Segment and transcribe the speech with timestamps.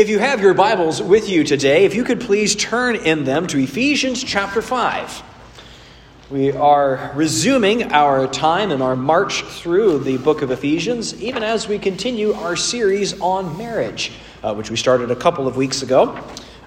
[0.00, 3.46] If you have your Bibles with you today, if you could please turn in them
[3.48, 5.22] to Ephesians chapter 5.
[6.30, 11.68] We are resuming our time and our march through the book of Ephesians, even as
[11.68, 14.10] we continue our series on marriage,
[14.42, 16.18] uh, which we started a couple of weeks ago.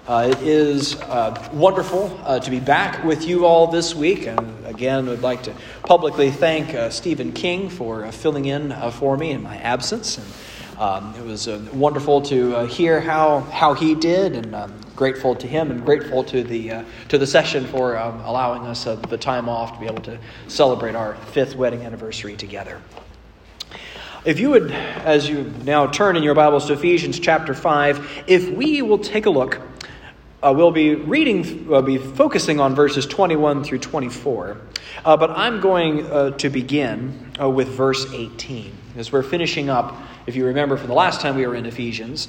[0.06, 4.28] Uh, it is uh, wonderful uh, to be back with you all this week.
[4.28, 9.16] And again, I'd like to publicly thank uh, Stephen King for uh, filling in for
[9.16, 10.18] me in my absence.
[10.18, 10.26] And
[10.78, 15.34] um, it was uh, wonderful to uh, hear how, how he did, and um, grateful
[15.36, 18.96] to him, and grateful to the uh, to the session for um, allowing us uh,
[18.96, 20.18] the time off to be able to
[20.48, 22.80] celebrate our fifth wedding anniversary together.
[24.24, 28.48] If you would, as you now turn in your Bibles to Ephesians chapter five, if
[28.48, 29.60] we will take a look.
[30.44, 34.60] Uh, we'll be reading, we'll be focusing on verses 21 through 24.
[35.04, 39.96] Uh, but I'm going uh, to begin uh, with verse 18, as we're finishing up
[40.26, 42.28] if you remember from the last time we were in Ephesians,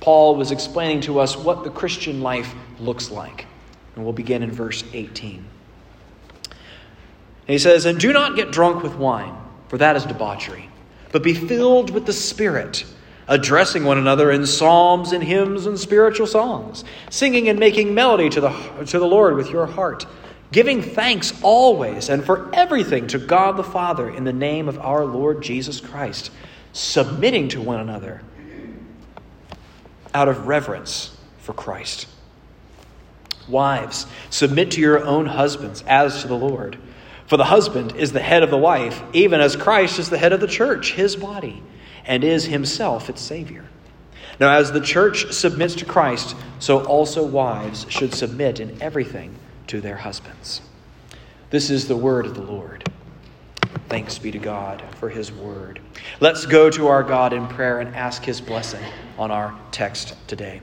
[0.00, 3.46] Paul was explaining to us what the Christian life looks like.
[3.94, 5.36] And we'll begin in verse 18.
[5.36, 5.44] And
[7.46, 9.36] he says, And do not get drunk with wine,
[9.68, 10.68] for that is debauchery,
[11.12, 12.84] but be filled with the Spirit,
[13.28, 18.40] addressing one another in psalms and hymns and spiritual songs, singing and making melody to
[18.40, 18.50] the,
[18.86, 20.06] to the Lord with your heart,
[20.52, 25.04] giving thanks always and for everything to God the Father in the name of our
[25.04, 26.30] Lord Jesus Christ
[26.76, 28.20] submitting to one another
[30.12, 32.06] out of reverence for Christ.
[33.48, 36.76] Wives, submit to your own husbands as to the Lord.
[37.26, 40.32] For the husband is the head of the wife, even as Christ is the head
[40.32, 41.62] of the church, his body,
[42.06, 43.64] and is himself its Savior.
[44.38, 49.34] Now, as the church submits to Christ, so also wives should submit in everything
[49.68, 50.60] to their husbands.
[51.50, 52.84] This is the word of the Lord.
[53.88, 55.80] Thanks be to God for his word.
[56.20, 58.82] Let's go to our God in prayer and ask his blessing
[59.18, 60.60] on our text today.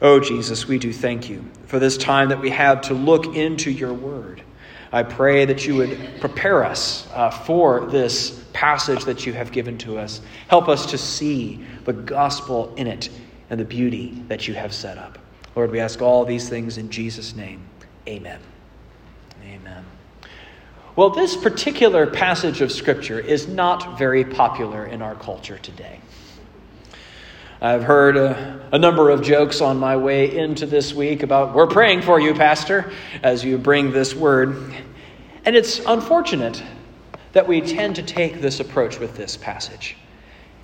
[0.00, 3.70] Oh, Jesus, we do thank you for this time that we have to look into
[3.70, 4.42] your word.
[4.92, 9.76] I pray that you would prepare us uh, for this passage that you have given
[9.78, 10.20] to us.
[10.48, 13.10] Help us to see the gospel in it
[13.50, 15.18] and the beauty that you have set up.
[15.54, 17.62] Lord, we ask all these things in Jesus' name.
[18.06, 18.40] Amen.
[19.44, 19.84] Amen.
[20.96, 26.00] Well, this particular passage of Scripture is not very popular in our culture today.
[27.60, 31.66] I've heard a, a, number of jokes on my way into this week about, we're
[31.66, 32.92] praying for you, Pastor,
[33.24, 34.74] as you bring this word.
[35.44, 36.62] And it's unfortunate
[37.32, 39.96] that we tend to take this approach with this passage.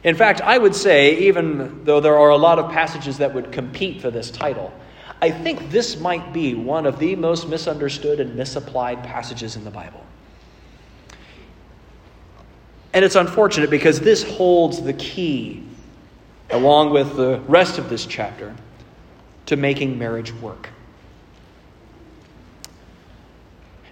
[0.05, 3.50] In fact, I would say, even though there are a lot of passages that would
[3.50, 4.72] compete for this title,
[5.21, 9.71] I think this might be one of the most misunderstood and misapplied passages in the
[9.71, 10.05] Bible.
[12.93, 15.65] And it's unfortunate because this holds the key,
[16.50, 18.55] along with the rest of this chapter,
[19.47, 20.71] to making marriage work.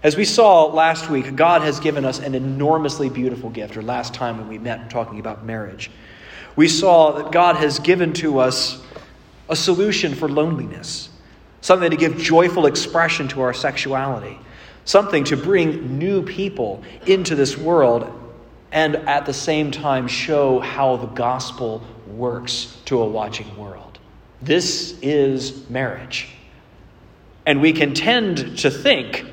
[0.03, 4.15] As we saw last week, God has given us an enormously beautiful gift, or last
[4.15, 5.91] time when we met talking about marriage.
[6.57, 8.83] We saw that God has given to us
[9.49, 11.09] a solution for loneliness,
[11.61, 14.39] something to give joyful expression to our sexuality,
[14.85, 18.11] something to bring new people into this world
[18.73, 21.83] and at the same time show how the gospel
[22.19, 23.99] works to a watching world.
[24.41, 26.29] This is marriage.
[27.47, 29.27] And we can tend to think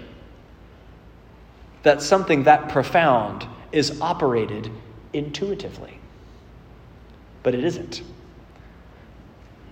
[1.83, 4.71] that something that profound is operated
[5.13, 5.99] intuitively.
[7.43, 8.01] But it isn't.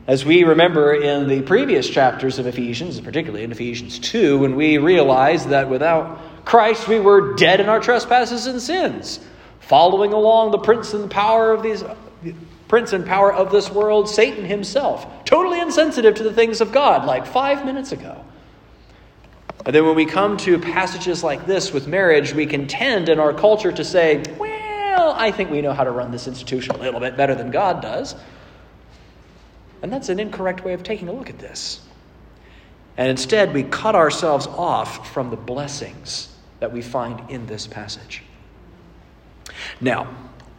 [0.07, 4.77] As we remember in the previous chapters of Ephesians, particularly in Ephesians 2, when we
[4.77, 9.19] realized that without Christ we were dead in our trespasses and sins
[9.59, 11.83] following along the prince and the power of these
[12.67, 17.05] prince and power of this world, Satan himself, totally insensitive to the things of God,
[17.05, 18.23] like five minutes ago.
[19.65, 23.19] And then when we come to passages like this with marriage, we can tend in
[23.19, 26.77] our culture to say, well, I think we know how to run this institution a
[26.77, 28.15] little bit better than God does.
[29.81, 31.81] And that's an incorrect way of taking a look at this.
[32.97, 38.23] And instead, we cut ourselves off from the blessings that we find in this passage.
[39.79, 40.07] Now,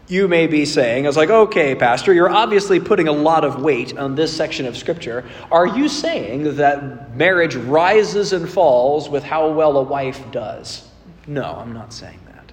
[0.09, 3.61] you may be saying, I was like, okay, Pastor, you're obviously putting a lot of
[3.61, 5.25] weight on this section of Scripture.
[5.53, 10.89] Are you saying that marriage rises and falls with how well a wife does?
[11.27, 12.53] No, I'm not saying that.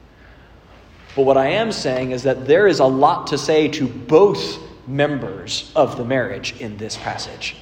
[1.16, 4.60] But what I am saying is that there is a lot to say to both
[4.86, 7.56] members of the marriage in this passage.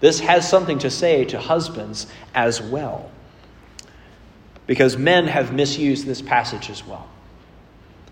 [0.00, 3.10] This has something to say to husbands as well.
[4.66, 7.08] Because men have misused this passage as well.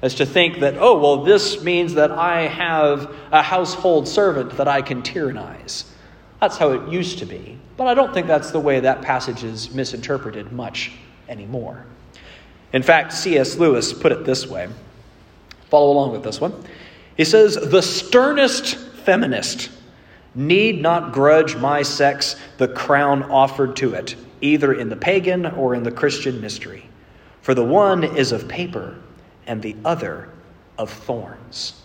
[0.00, 4.68] As to think that, oh, well, this means that I have a household servant that
[4.68, 5.92] I can tyrannize.
[6.40, 7.58] That's how it used to be.
[7.76, 10.92] But I don't think that's the way that passage is misinterpreted much
[11.28, 11.84] anymore.
[12.72, 13.56] In fact, C.S.
[13.56, 14.68] Lewis put it this way.
[15.68, 16.64] Follow along with this one.
[17.16, 19.70] He says, The sternest feminist
[20.34, 25.74] need not grudge my sex the crown offered to it, either in the pagan or
[25.74, 26.88] in the Christian mystery.
[27.42, 28.96] For the one is of paper,
[29.48, 30.28] and the other
[30.78, 31.82] of thorns.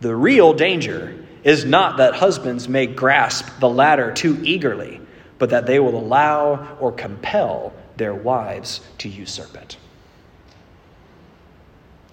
[0.00, 5.00] The real danger is not that husbands may grasp the latter too eagerly,
[5.38, 9.76] but that they will allow or compel their wives to usurp it.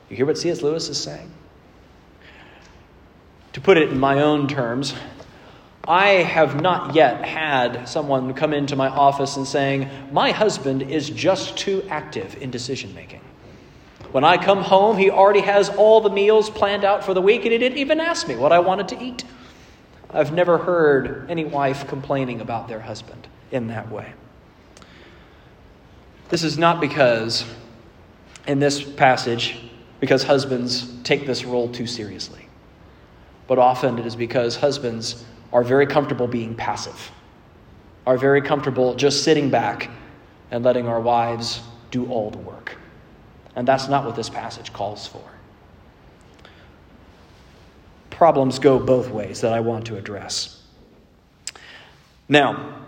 [0.10, 0.62] You hear what C.S.
[0.62, 1.32] Lewis is saying?
[3.54, 4.94] To put it in my own terms,
[5.86, 11.10] I have not yet had someone come into my office and saying, My husband is
[11.10, 13.22] just too active in decision making.
[14.14, 17.46] When I come home, he already has all the meals planned out for the week,
[17.46, 19.24] and he didn't even ask me what I wanted to eat.
[20.12, 24.14] I've never heard any wife complaining about their husband in that way.
[26.30, 27.44] This is not because,
[28.46, 29.58] in this passage,
[30.00, 32.48] because husbands take this role too seriously,
[33.48, 37.12] but often it is because husbands are very comfortable being passive,
[38.06, 39.90] are very comfortable just sitting back
[40.52, 42.78] and letting our wives do all the work.
[43.56, 45.24] And that's not what this passage calls for.
[48.10, 50.62] Problems go both ways that I want to address.
[52.30, 52.80] Now,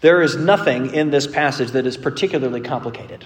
[0.00, 3.24] there is nothing in this passage that is particularly complicated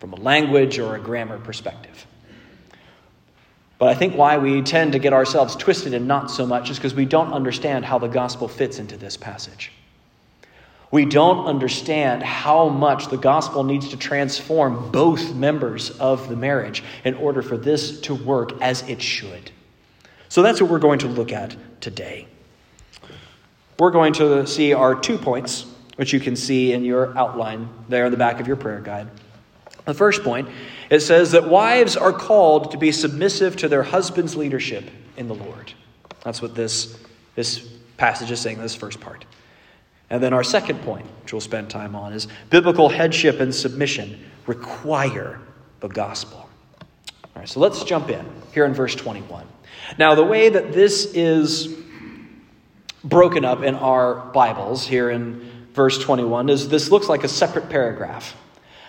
[0.00, 2.06] from a language or a grammar perspective.
[3.78, 6.78] But I think why we tend to get ourselves twisted and not so much is
[6.78, 9.72] because we don't understand how the gospel fits into this passage.
[10.92, 16.84] We don't understand how much the gospel needs to transform both members of the marriage
[17.02, 19.50] in order for this to work as it should.
[20.28, 22.28] So that's what we're going to look at today.
[23.78, 25.64] We're going to see our two points,
[25.96, 29.08] which you can see in your outline there in the back of your prayer guide.
[29.86, 30.50] The first point,
[30.90, 34.84] it says that wives are called to be submissive to their husband's leadership
[35.16, 35.72] in the Lord.
[36.22, 36.98] That's what this,
[37.34, 37.66] this
[37.96, 39.24] passage is saying, this first part.
[40.12, 44.22] And then our second point, which we'll spend time on, is biblical headship and submission
[44.46, 45.40] require
[45.80, 46.50] the gospel.
[47.24, 48.22] All right, so let's jump in
[48.52, 49.46] here in verse 21.
[49.98, 51.74] Now, the way that this is
[53.02, 57.70] broken up in our Bibles here in verse 21 is this looks like a separate
[57.70, 58.36] paragraph.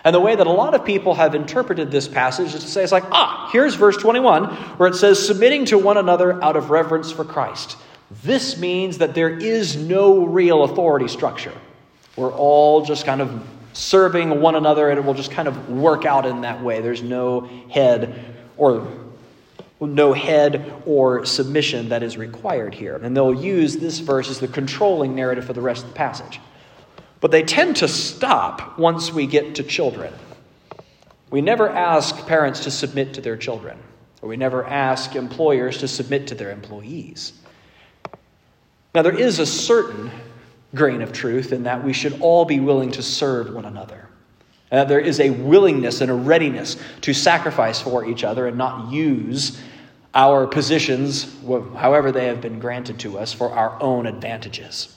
[0.04, 2.82] And the way that a lot of people have interpreted this passage is to say,
[2.82, 4.44] it's like, ah, here's verse 21,
[4.76, 7.78] where it says, submitting to one another out of reverence for Christ.
[8.22, 11.54] This means that there is no real authority structure.
[12.16, 16.04] We're all just kind of serving one another, and it will just kind of work
[16.04, 16.80] out in that way.
[16.80, 17.40] There's no
[17.70, 18.24] head
[18.56, 18.86] or
[19.80, 22.96] no head or submission that is required here.
[22.96, 26.40] And they'll use this verse as the controlling narrative for the rest of the passage.
[27.20, 30.12] But they tend to stop once we get to children.
[31.30, 33.78] We never ask parents to submit to their children,
[34.22, 37.32] or we never ask employers to submit to their employees.
[38.94, 40.10] Now, there is a certain
[40.74, 44.08] grain of truth in that we should all be willing to serve one another.
[44.70, 48.92] That there is a willingness and a readiness to sacrifice for each other and not
[48.92, 49.60] use
[50.14, 51.36] our positions,
[51.76, 54.96] however they have been granted to us, for our own advantages.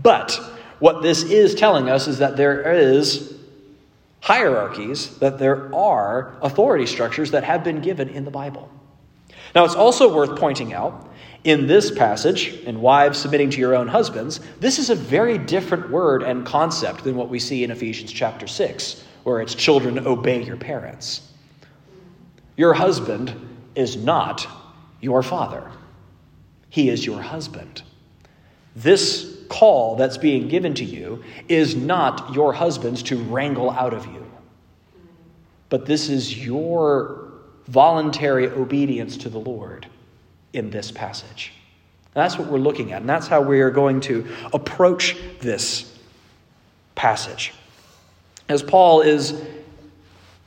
[0.00, 0.32] But
[0.78, 3.36] what this is telling us is that there is
[4.20, 8.70] hierarchies, that there are authority structures that have been given in the Bible.
[9.56, 11.07] Now, it's also worth pointing out
[11.44, 15.90] in this passage, in wives submitting to your own husbands, this is a very different
[15.90, 20.42] word and concept than what we see in Ephesians chapter 6, where it's children obey
[20.42, 21.32] your parents.
[22.56, 23.34] Your husband
[23.76, 24.46] is not
[25.00, 25.70] your father,
[26.70, 27.82] he is your husband.
[28.74, 34.06] This call that's being given to you is not your husband's to wrangle out of
[34.06, 34.26] you,
[35.68, 37.32] but this is your
[37.66, 39.86] voluntary obedience to the Lord
[40.52, 41.52] in this passage.
[42.14, 45.96] That's what we're looking at, and that's how we are going to approach this
[46.94, 47.52] passage.
[48.48, 49.40] As Paul is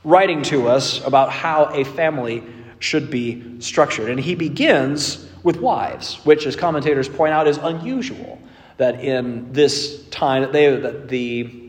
[0.04, 2.42] writing to us about how a family
[2.78, 8.40] should be structured, and he begins with wives, which, as commentators point out, is unusual
[8.76, 11.60] that in this time that they that the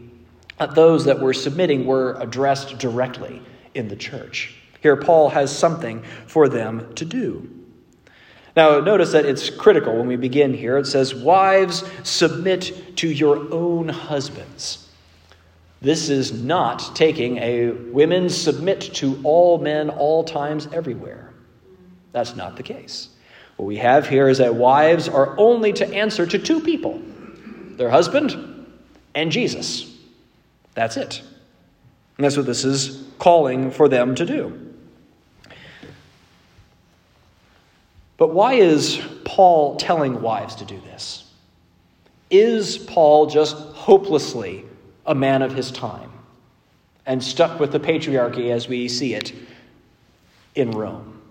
[0.58, 3.42] that those that were submitting were addressed directly
[3.74, 4.56] in the church.
[4.82, 7.50] Here, Paul has something for them to do.
[8.56, 10.78] Now, notice that it's critical when we begin here.
[10.78, 14.88] It says, Wives, submit to your own husbands.
[15.82, 21.34] This is not taking a women submit to all men, all times, everywhere.
[22.14, 23.10] That's not the case.
[23.58, 27.02] What we have here is that wives are only to answer to two people
[27.78, 28.68] their husband
[29.16, 29.98] and Jesus.
[30.76, 31.22] That's it.
[32.18, 34.63] And that's what this is calling for them to do.
[38.18, 41.26] But why is Paul telling wives to do this?
[42.30, 44.66] Is Paul just hopelessly
[45.06, 46.12] a man of his time
[47.06, 49.34] and stuck with the patriarchy as we see it
[50.56, 51.22] in Rome?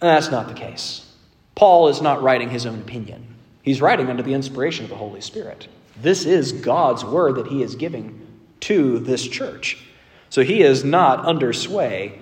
[0.00, 1.06] And that's not the case.
[1.54, 5.20] Paul is not writing his own opinion, he's writing under the inspiration of the Holy
[5.20, 5.68] Spirit.
[6.00, 8.26] This is God's word that he is giving
[8.60, 9.78] to this church.
[10.30, 12.18] So he is not under sway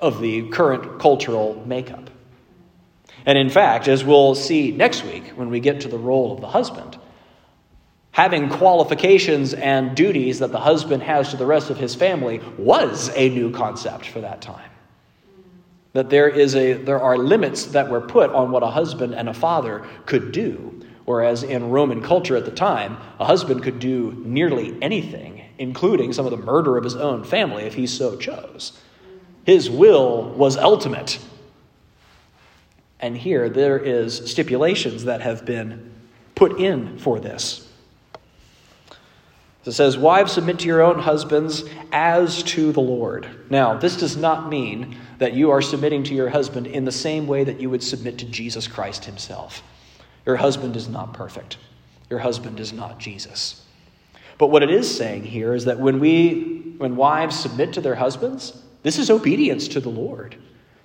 [0.00, 2.10] of the current cultural makeup.
[3.26, 6.40] And in fact, as we'll see next week when we get to the role of
[6.40, 6.98] the husband,
[8.12, 13.10] having qualifications and duties that the husband has to the rest of his family was
[13.14, 14.70] a new concept for that time.
[15.92, 19.28] That there, is a, there are limits that were put on what a husband and
[19.28, 20.80] a father could do.
[21.04, 26.26] Whereas in Roman culture at the time, a husband could do nearly anything, including some
[26.26, 28.78] of the murder of his own family if he so chose.
[29.50, 31.18] His will was ultimate.
[33.00, 35.90] And here there is stipulations that have been
[36.36, 37.68] put in for this.
[39.64, 43.26] It says, Wives, submit to your own husbands as to the Lord.
[43.50, 47.26] Now, this does not mean that you are submitting to your husband in the same
[47.26, 49.64] way that you would submit to Jesus Christ himself.
[50.26, 51.56] Your husband is not perfect,
[52.08, 53.64] your husband is not Jesus.
[54.38, 57.96] But what it is saying here is that when we when wives submit to their
[57.96, 60.36] husbands, this is obedience to the Lord.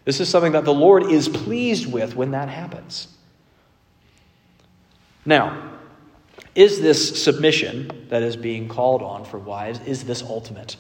[0.04, 3.08] This is something that the Lord is pleased with when that happens.
[5.26, 5.72] Now,
[6.54, 10.78] is this submission that is being called on for wives is this ultimate?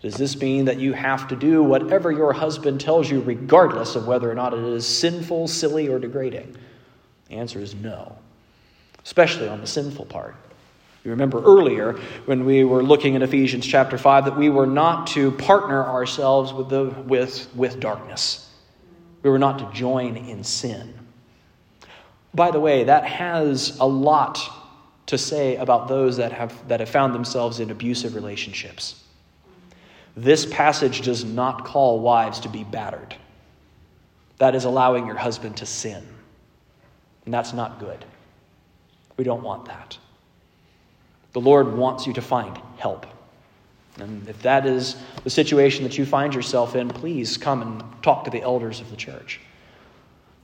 [0.00, 4.06] Does this mean that you have to do whatever your husband tells you, regardless of
[4.06, 6.56] whether or not it is sinful, silly, or degrading?
[7.28, 8.16] The answer is no,
[9.04, 10.36] especially on the sinful part.
[11.06, 11.92] You remember earlier
[12.24, 16.52] when we were looking in Ephesians chapter 5 that we were not to partner ourselves
[16.52, 18.50] with, the, with, with darkness.
[19.22, 20.92] We were not to join in sin.
[22.34, 24.40] By the way, that has a lot
[25.06, 29.04] to say about those that have, that have found themselves in abusive relationships.
[30.16, 33.14] This passage does not call wives to be battered.
[34.38, 36.04] That is allowing your husband to sin.
[37.24, 38.04] And that's not good.
[39.16, 39.98] We don't want that.
[41.36, 43.04] The Lord wants you to find help.
[44.00, 48.24] And if that is the situation that you find yourself in, please come and talk
[48.24, 49.38] to the elders of the church.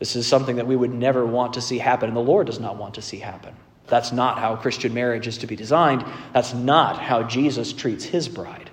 [0.00, 2.60] This is something that we would never want to see happen, and the Lord does
[2.60, 3.56] not want to see happen.
[3.86, 6.04] That's not how Christian marriage is to be designed.
[6.34, 8.68] That's not how Jesus treats his bride.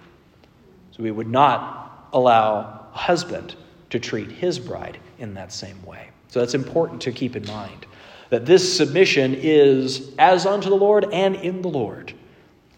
[0.92, 3.56] So we would not allow a husband
[3.92, 6.10] to treat his bride in that same way.
[6.28, 7.86] So that's important to keep in mind
[8.30, 12.14] that this submission is as unto the Lord and in the Lord.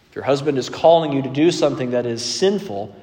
[0.09, 2.95] If your husband is calling you to do something that is sinful,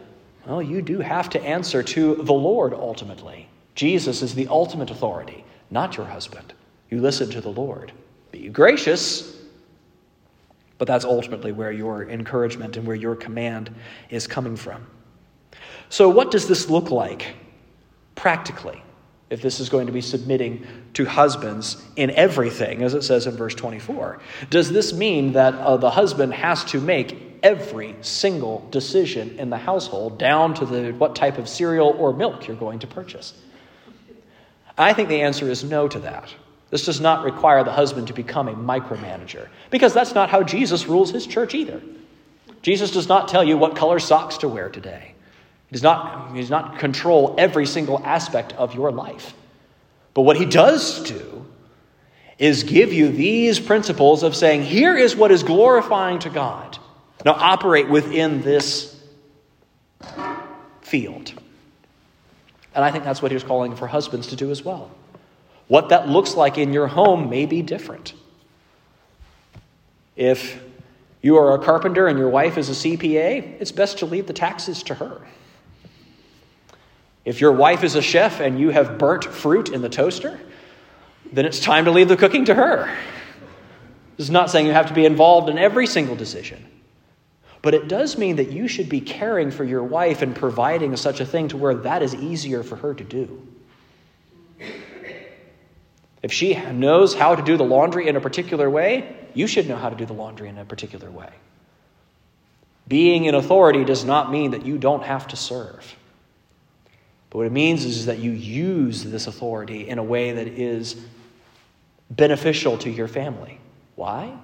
[0.46, 3.48] well, you do have to answer to the Lord ultimately.
[3.74, 6.52] Jesus is the ultimate authority, not your husband.
[6.90, 7.92] You listen to the Lord.
[8.32, 9.36] Be gracious,
[10.78, 13.74] but that's ultimately where your encouragement and where your command
[14.10, 14.86] is coming from.
[15.90, 17.34] So, what does this look like
[18.14, 18.82] practically?
[19.30, 23.36] If this is going to be submitting to husbands in everything, as it says in
[23.36, 24.20] verse 24?
[24.50, 29.58] Does this mean that uh, the husband has to make every single decision in the
[29.58, 33.34] household down to the, what type of cereal or milk you're going to purchase?
[34.76, 36.32] I think the answer is no to that.
[36.70, 40.86] This does not require the husband to become a micromanager, because that's not how Jesus
[40.86, 41.82] rules his church either.
[42.62, 45.14] Jesus does not tell you what color socks to wear today.
[45.68, 49.34] He does not, he does not control every single aspect of your life.
[50.14, 51.46] But what he does do
[52.38, 56.78] is give you these principles of saying, here is what is glorifying to God.
[57.24, 58.98] Now operate within this
[60.80, 61.34] field.
[62.74, 64.90] And I think that's what he was calling for husbands to do as well.
[65.66, 68.14] What that looks like in your home may be different.
[70.16, 70.62] If
[71.20, 74.32] you are a carpenter and your wife is a CPA, it's best to leave the
[74.32, 75.20] taxes to her.
[77.28, 80.40] If your wife is a chef and you have burnt fruit in the toaster,
[81.30, 82.90] then it's time to leave the cooking to her.
[84.16, 86.66] This is not saying you have to be involved in every single decision.
[87.60, 91.20] But it does mean that you should be caring for your wife and providing such
[91.20, 93.46] a thing to where that is easier for her to do.
[96.22, 99.76] If she knows how to do the laundry in a particular way, you should know
[99.76, 101.28] how to do the laundry in a particular way.
[102.88, 105.94] Being in authority does not mean that you don't have to serve.
[107.30, 110.96] But what it means is that you use this authority in a way that is
[112.10, 113.58] beneficial to your family.
[113.96, 114.36] Why?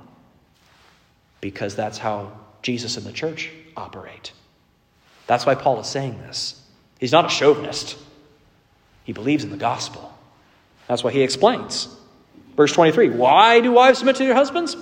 [1.41, 4.33] Because that's how Jesus and the church operate.
[5.27, 6.61] That's why Paul is saying this.
[6.99, 7.97] He's not a chauvinist,
[9.05, 10.11] he believes in the gospel.
[10.87, 11.89] That's why he explains.
[12.57, 14.77] Verse 23 Why do wives submit to their husbands?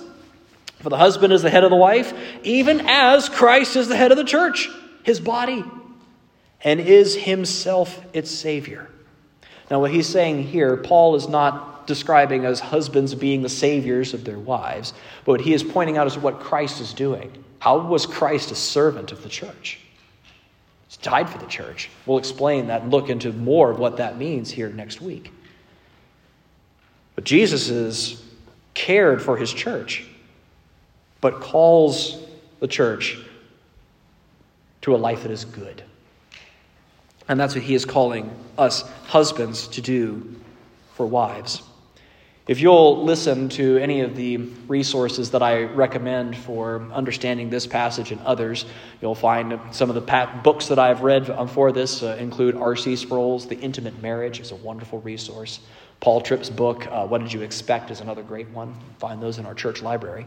[0.79, 4.11] For the husband is the head of the wife, even as Christ is the head
[4.11, 4.69] of the church,
[5.03, 5.63] his body,
[6.63, 8.89] and is himself its Savior.
[9.69, 14.23] Now, what he's saying here, Paul is not describing as husbands being the saviors of
[14.23, 14.93] their wives,
[15.25, 17.43] but what he is pointing out is what Christ is doing.
[17.59, 19.79] How was Christ a servant of the church?
[20.87, 21.89] He's died for the church.
[22.05, 25.31] We'll explain that and look into more of what that means here next week.
[27.15, 28.23] But Jesus is
[28.73, 30.05] cared for his church,
[31.21, 32.23] but calls
[32.59, 33.17] the church
[34.81, 35.83] to a life that is good.
[37.27, 40.35] And that's what he is calling us husbands to do
[40.95, 41.61] for wives.
[42.45, 44.35] If you'll listen to any of the
[44.67, 48.65] resources that I recommend for understanding this passage and others,
[49.01, 52.97] you'll find some of the books that I've read for this uh, include R.C.
[52.97, 55.61] Sproul's The Intimate Marriage is a wonderful resource.
[56.01, 58.75] Paul Tripp's book, uh, What Did You Expect, is another great one.
[58.99, 60.25] Find those in our church library.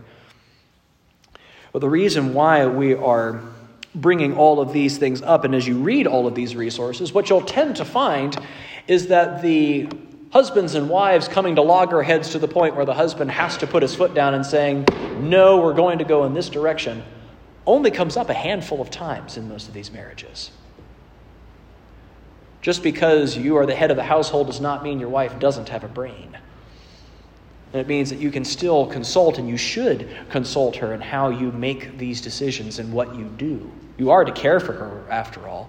[1.73, 3.43] But the reason why we are
[3.97, 7.29] bringing all of these things up, and as you read all of these resources, what
[7.29, 8.37] you'll tend to find
[8.87, 9.89] is that the
[10.31, 13.83] husbands and wives coming to loggerheads to the point where the husband has to put
[13.83, 14.87] his foot down and saying,
[15.19, 17.03] No, we're going to go in this direction,
[17.67, 20.51] only comes up a handful of times in most of these marriages.
[22.61, 25.69] Just because you are the head of the household does not mean your wife doesn't
[25.69, 26.37] have a brain.
[27.77, 31.29] And it means that you can still consult and you should consult her in how
[31.29, 33.71] you make these decisions and what you do.
[33.99, 35.69] You are to care for her, after all.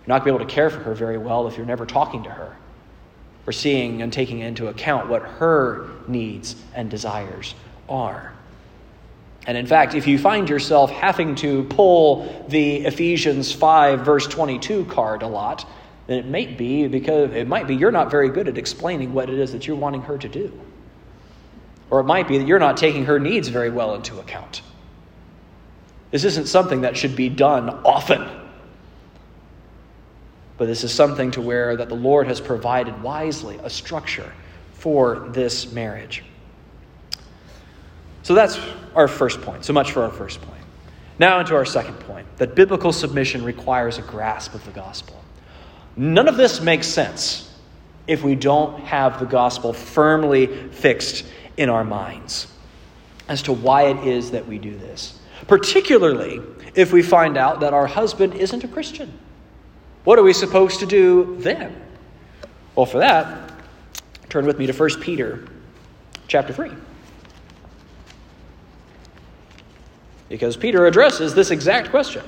[0.00, 2.22] You're not to be able to care for her very well if you're never talking
[2.24, 2.54] to her
[3.46, 7.54] or seeing and taking into account what her needs and desires
[7.88, 8.34] are.
[9.46, 14.84] And in fact, if you find yourself having to pull the Ephesians 5, verse 22
[14.84, 15.66] card a lot,
[16.08, 19.30] then it might be because it might be you're not very good at explaining what
[19.30, 20.52] it is that you're wanting her to do.
[21.90, 24.62] Or it might be that you're not taking her needs very well into account.
[26.10, 28.28] This isn't something that should be done often.
[30.56, 34.32] But this is something to where that the Lord has provided wisely a structure
[34.74, 36.24] for this marriage.
[38.22, 38.58] So that's
[38.94, 39.64] our first point.
[39.64, 40.60] So much for our first point.
[41.18, 45.16] Now into our second point that biblical submission requires a grasp of the gospel.
[45.96, 47.52] None of this makes sense
[48.06, 51.24] if we don't have the gospel firmly fixed
[51.58, 52.46] in our minds
[53.28, 55.18] as to why it is that we do this.
[55.46, 56.40] Particularly
[56.74, 59.18] if we find out that our husband isn't a Christian.
[60.04, 61.76] What are we supposed to do then?
[62.74, 63.50] Well, for that,
[64.30, 65.46] turn with me to 1 Peter
[66.28, 66.70] chapter 3.
[70.28, 72.22] Because Peter addresses this exact question.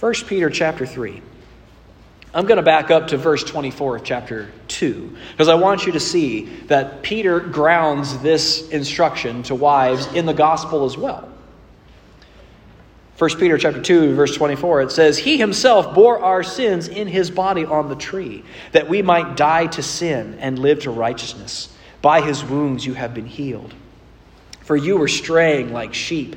[0.00, 1.22] 1 Peter chapter 3.
[2.34, 5.92] I'm going to back up to verse 24 of chapter 2 because I want you
[5.92, 11.30] to see that Peter grounds this instruction to wives in the gospel as well.
[13.18, 17.30] 1 Peter chapter 2 verse 24 it says he himself bore our sins in his
[17.30, 18.42] body on the tree
[18.72, 23.14] that we might die to sin and live to righteousness by his wounds you have
[23.14, 23.72] been healed
[24.62, 26.34] for you were straying like sheep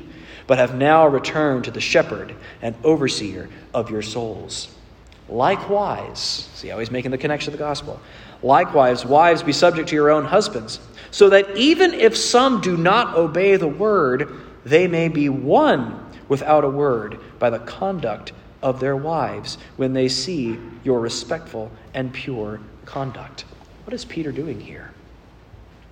[0.48, 4.74] but have now returned to the shepherd and overseer of your souls.
[5.28, 8.00] Likewise, see how he's making the connection to the gospel.
[8.42, 13.16] Likewise, wives, be subject to your own husbands, so that even if some do not
[13.16, 18.96] obey the word, they may be won without a word by the conduct of their
[18.96, 23.44] wives when they see your respectful and pure conduct.
[23.84, 24.92] What is Peter doing here?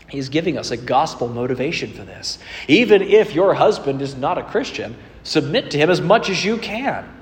[0.08, 2.38] He's giving us a gospel motivation for this.
[2.68, 6.58] Even if your husband is not a Christian, submit to him as much as you
[6.58, 7.15] can.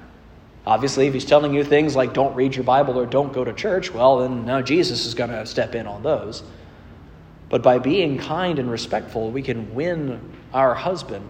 [0.67, 3.53] Obviously, if he's telling you things like don't read your Bible or don't go to
[3.53, 6.43] church, well, then now Jesus is going to step in on those.
[7.51, 11.29] But by being kind and respectful, we can win our husband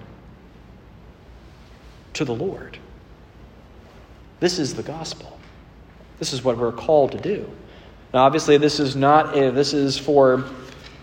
[2.12, 2.78] to the Lord.
[4.38, 5.36] This is the gospel.
[6.20, 7.50] This is what we're called to do.
[8.12, 10.44] Now, obviously, this is not, a, this is for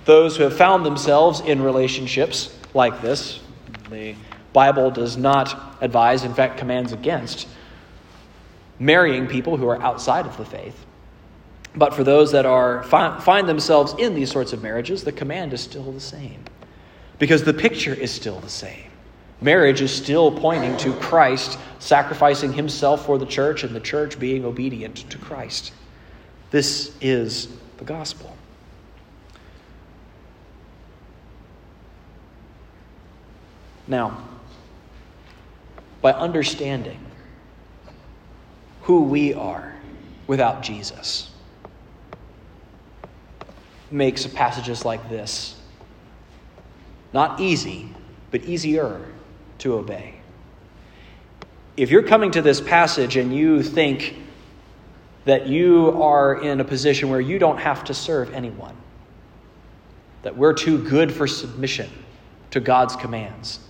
[0.06, 3.42] those who have found themselves in relationships like this.
[3.90, 4.16] The
[4.54, 7.48] Bible does not advise, in fact, commands against
[8.82, 10.88] marrying people who are outside of the faith.
[11.76, 15.62] But for those that are find themselves in these sorts of marriages, the command is
[15.62, 16.44] still the same.
[17.22, 18.90] because the picture is still the same.
[19.42, 24.44] Marriage is still pointing to Christ sacrificing himself for the church and the church being
[24.44, 25.72] obedient to Christ.
[26.50, 28.36] This is the gospel.
[33.88, 34.28] Now,
[36.02, 37.00] by understanding
[38.92, 39.74] who we are
[40.28, 41.30] without Jesus,
[43.90, 45.56] makes passages like this
[47.14, 47.88] not easy,
[48.32, 49.06] but easier
[49.60, 50.16] to obey.
[51.78, 54.16] If you're coming to this passage and you think
[55.24, 58.76] that you are in a position where you don't have to serve anyone,
[60.24, 61.90] that we're too good for submission
[62.50, 63.62] to God's commands,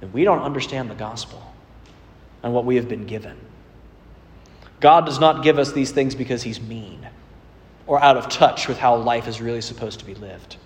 [0.00, 1.40] then we don't understand the gospel
[2.42, 3.36] and what we have been given.
[4.80, 7.06] God does not give us these things because he's mean
[7.86, 10.56] or out of touch with how life is really supposed to be lived.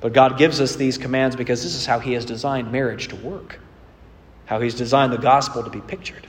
[0.00, 3.16] But God gives us these commands because this is how he has designed marriage to
[3.16, 3.58] work,
[4.44, 6.26] how he's designed the gospel to be pictured.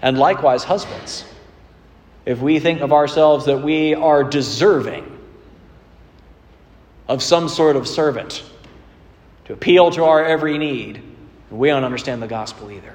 [0.00, 1.24] And likewise, husbands,
[2.24, 5.12] if we think of ourselves that we are deserving
[7.08, 8.42] of some sort of servant,
[9.46, 11.02] to appeal to our every need.
[11.50, 12.94] We don't understand the gospel either.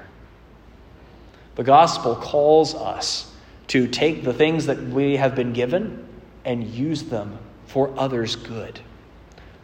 [1.54, 3.30] The gospel calls us
[3.68, 6.06] to take the things that we have been given
[6.44, 8.80] and use them for others' good.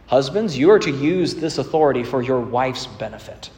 [0.07, 3.49] Husbands, you are to use this authority for your wife's benefit.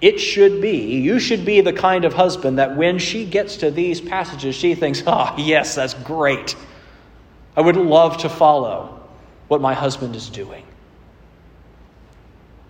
[0.00, 3.70] It should be, you should be the kind of husband that when she gets to
[3.70, 6.56] these passages, she thinks, oh, yes, that's great.
[7.56, 9.00] I would love to follow
[9.48, 10.66] what my husband is doing.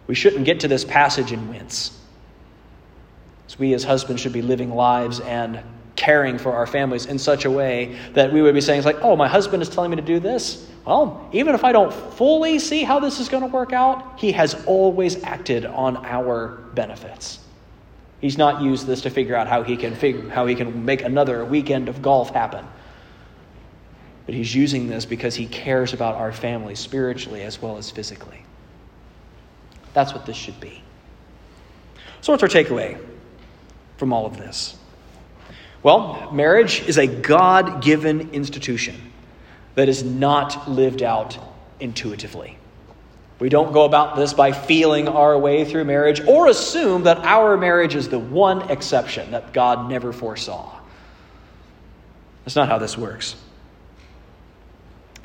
[0.06, 1.98] We shouldn't get to this passage and wince.
[3.46, 5.60] So we as husbands should be living lives and
[5.96, 9.16] caring for our families in such a way that we would be saying, like, oh,
[9.16, 10.68] my husband is telling me to do this.
[10.84, 14.32] Well, even if I don't fully see how this is going to work out, he
[14.32, 17.38] has always acted on our benefits.
[18.20, 21.02] He's not used this to figure out how he can figure, how he can make
[21.02, 22.66] another weekend of golf happen.
[24.26, 28.42] But he's using this because he cares about our family spiritually as well as physically.
[29.92, 30.82] That's what this should be.
[32.20, 32.98] So, what's our takeaway
[33.96, 34.76] from all of this?
[35.82, 39.12] Well, marriage is a God given institution
[39.74, 41.38] that is not lived out
[41.80, 42.58] intuitively.
[43.38, 47.56] We don't go about this by feeling our way through marriage or assume that our
[47.56, 50.72] marriage is the one exception that God never foresaw.
[52.44, 53.36] That's not how this works.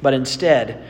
[0.01, 0.83] But instead,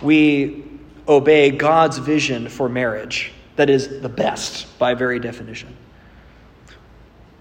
[0.00, 0.64] we
[1.06, 5.76] obey God's vision for marriage that is the best by very definition.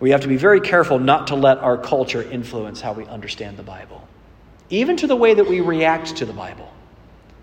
[0.02, 3.56] We have to be very careful not to let our culture influence how we understand
[3.56, 4.06] the Bible,
[4.72, 6.70] even to the way that we react to the Bible.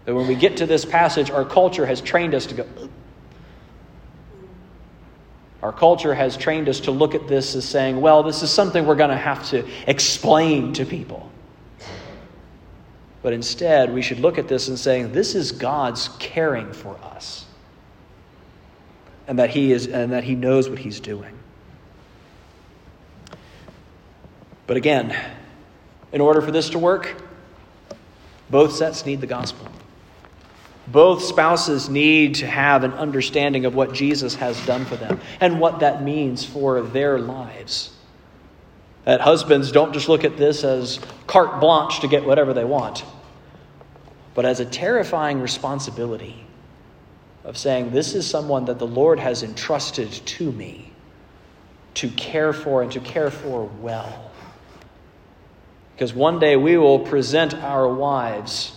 [0.05, 2.67] That when we get to this passage, our culture has trained us to go,
[5.63, 8.87] our culture has trained us to look at this as saying, well, this is something
[8.87, 11.31] we're going to have to explain to people.
[13.23, 17.47] But instead, we should look at this and saying, this is God's caring for us.
[19.29, 21.38] And that he is and that he knows what he's doing.
[24.69, 25.19] But again,
[26.13, 27.17] in order for this to work,
[28.51, 29.67] both sets need the gospel.
[30.87, 35.59] Both spouses need to have an understanding of what Jesus has done for them and
[35.59, 37.97] what that means for their lives.
[39.05, 43.05] That husbands don't just look at this as carte blanche to get whatever they want,
[44.35, 46.45] but as a terrifying responsibility
[47.45, 50.93] of saying, This is someone that the Lord has entrusted to me
[51.95, 54.28] to care for and to care for well.
[55.99, 58.71] Because one day we will present our wives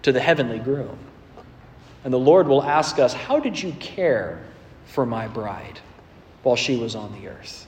[0.00, 0.96] to the heavenly groom.
[2.04, 4.42] And the Lord will ask us, How did you care
[4.86, 5.78] for my bride
[6.42, 7.66] while she was on the earth?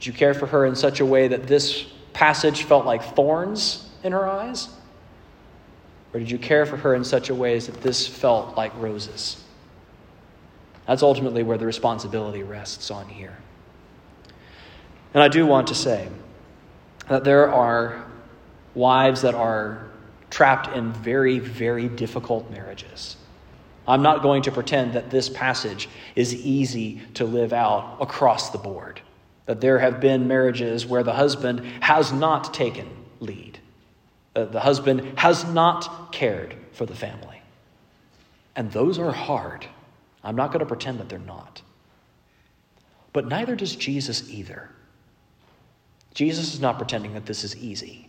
[0.00, 3.88] Did you care for her in such a way that this passage felt like thorns
[4.02, 4.68] in her eyes?
[6.12, 9.40] Or did you care for her in such a way that this felt like roses?
[10.88, 13.36] That's ultimately where the responsibility rests on here.
[15.16, 16.10] And I do want to say
[17.08, 18.04] that there are
[18.74, 19.88] wives that are
[20.28, 23.16] trapped in very, very difficult marriages.
[23.88, 28.58] I'm not going to pretend that this passage is easy to live out across the
[28.58, 29.00] board
[29.46, 32.86] that there have been marriages where the husband has not taken
[33.20, 33.58] lead,
[34.34, 37.40] uh, the husband has not cared for the family.
[38.54, 39.64] And those are hard.
[40.22, 41.62] I'm not going to pretend that they're not.
[43.14, 44.68] But neither does Jesus either.
[46.16, 48.08] Jesus is not pretending that this is easy.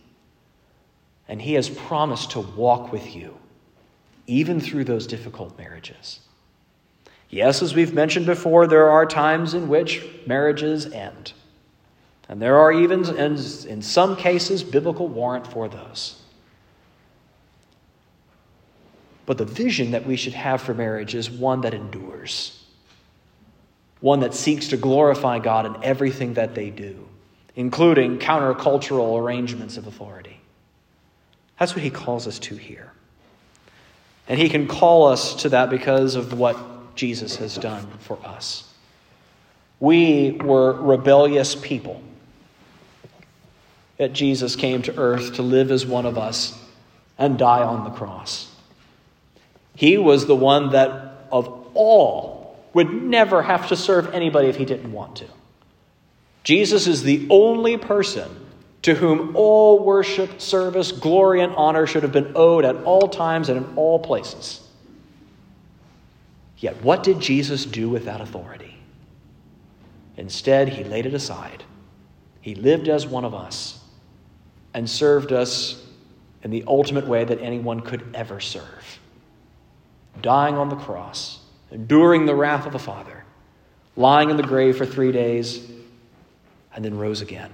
[1.28, 3.36] And He has promised to walk with you,
[4.26, 6.20] even through those difficult marriages.
[7.28, 11.34] Yes, as we've mentioned before, there are times in which marriages end.
[12.30, 16.22] And there are even, in some cases, biblical warrant for those.
[19.26, 22.64] But the vision that we should have for marriage is one that endures,
[24.00, 27.06] one that seeks to glorify God in everything that they do,
[27.58, 30.40] including countercultural arrangements of authority.
[31.58, 32.92] That's what he calls us to here.
[34.28, 38.72] And he can call us to that because of what Jesus has done for us.
[39.80, 42.00] We were rebellious people.
[43.98, 46.56] Yet Jesus came to earth to live as one of us
[47.18, 48.54] and die on the cross.
[49.74, 54.64] He was the one that, of all, would never have to serve anybody if he
[54.64, 55.26] didn't want to.
[56.48, 58.26] Jesus is the only person
[58.80, 63.50] to whom all worship, service, glory, and honor should have been owed at all times
[63.50, 64.66] and in all places.
[66.56, 68.78] Yet, what did Jesus do with that authority?
[70.16, 71.64] Instead, he laid it aside.
[72.40, 73.78] He lived as one of us
[74.72, 75.84] and served us
[76.42, 78.98] in the ultimate way that anyone could ever serve.
[80.22, 83.22] Dying on the cross, enduring the wrath of the Father,
[83.96, 85.72] lying in the grave for three days,
[86.74, 87.50] and then rose again,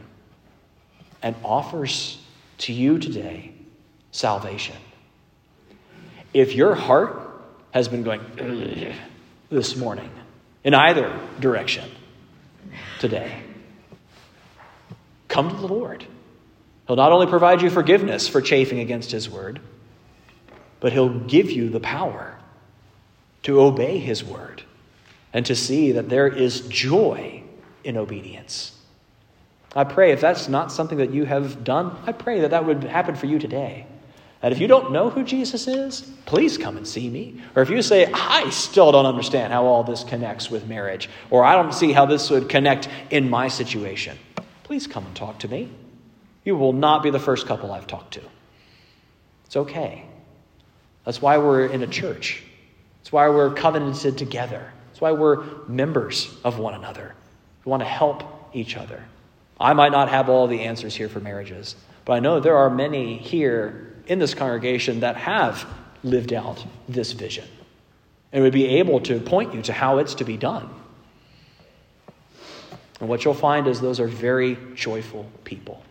[1.22, 2.18] and offers
[2.58, 3.52] to you today
[4.10, 4.76] salvation.
[6.32, 7.24] If your heart
[7.74, 8.20] has been going
[9.50, 10.10] this morning
[10.62, 11.90] in either direction
[13.00, 13.42] today.
[15.28, 16.06] Come to the Lord.
[16.86, 19.60] He'll not only provide you forgiveness for chafing against His word,
[20.78, 22.38] but He'll give you the power
[23.42, 24.62] to obey His word
[25.32, 27.42] and to see that there is joy
[27.82, 28.78] in obedience.
[29.74, 32.84] I pray if that's not something that you have done, I pray that that would
[32.84, 33.86] happen for you today.
[34.40, 37.40] That if you don't know who Jesus is, please come and see me.
[37.56, 41.44] Or if you say, I still don't understand how all this connects with marriage, or
[41.44, 44.18] I don't see how this would connect in my situation,
[44.62, 45.70] please come and talk to me.
[46.44, 48.20] You will not be the first couple I've talked to.
[49.46, 50.04] It's okay.
[51.04, 52.42] That's why we're in a church.
[53.00, 54.72] That's why we're covenanted together.
[54.88, 57.14] That's why we're members of one another.
[57.64, 59.02] We want to help each other.
[59.64, 61.74] I might not have all the answers here for marriages,
[62.04, 65.66] but I know there are many here in this congregation that have
[66.02, 67.48] lived out this vision
[68.30, 70.68] and would be able to point you to how it's to be done.
[73.00, 75.82] And what you'll find is those are very joyful people.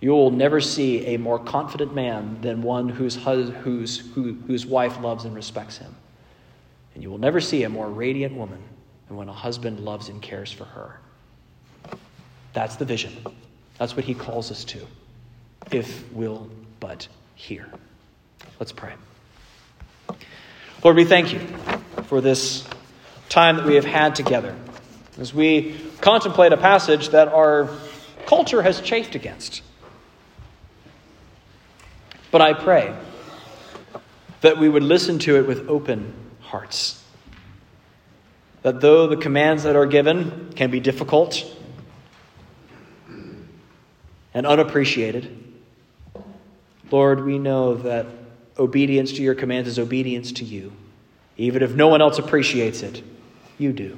[0.00, 5.00] You will never see a more confident man than one whose, whose, who, whose wife
[5.00, 5.94] loves and respects him.
[6.94, 8.64] And you will never see a more radiant woman
[9.06, 10.98] than when a husband loves and cares for her.
[12.52, 13.16] That's the vision.
[13.78, 14.86] That's what he calls us to,
[15.70, 16.48] if we'll
[16.80, 17.66] but hear.
[18.60, 18.92] Let's pray.
[20.84, 21.40] Lord, we thank you
[22.04, 22.66] for this
[23.28, 24.54] time that we have had together
[25.18, 27.68] as we contemplate a passage that our
[28.26, 29.62] culture has chafed against.
[32.30, 32.94] But I pray
[34.40, 37.02] that we would listen to it with open hearts.
[38.62, 41.44] That though the commands that are given can be difficult
[44.34, 45.38] and unappreciated,
[46.90, 48.06] Lord, we know that
[48.58, 50.72] obedience to your commands is obedience to you.
[51.36, 53.02] Even if no one else appreciates it,
[53.58, 53.96] you do.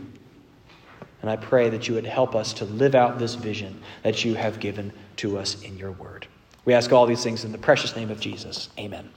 [1.20, 4.34] And I pray that you would help us to live out this vision that you
[4.34, 6.26] have given to us in your word.
[6.64, 8.68] We ask all these things in the precious name of Jesus.
[8.78, 9.10] Amen.